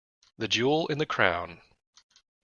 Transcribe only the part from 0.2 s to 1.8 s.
The jewel in the crown.